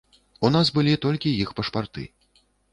[0.47, 2.09] У нас былі толькі іх пашпарты.